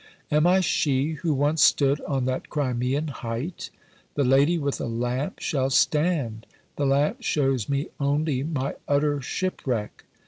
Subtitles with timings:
[0.31, 3.69] "Am I she who once stood on that Crimean height?
[4.15, 10.05] 'The Lady with a Lamp shall stand.' The lamp shows me only my utter shipwreck."